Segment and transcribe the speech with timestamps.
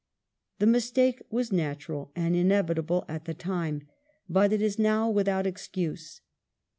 [0.57, 3.87] The mistake was natural and inevitable at the time,
[4.27, 5.51] but it is now without II mS CHARACTER 17
[5.91, 6.21] excuse.